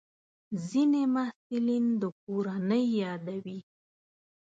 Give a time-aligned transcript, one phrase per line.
[0.67, 3.59] ځینې محصلین د کورنۍ یادوي.